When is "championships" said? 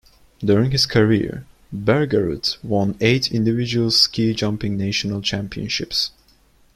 5.21-6.09